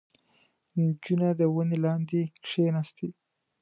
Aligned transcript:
•نجونه 0.81 1.27
د 1.39 1.41
ونې 1.53 1.77
لاندې 1.85 2.21
کښېناستې. 2.43 3.09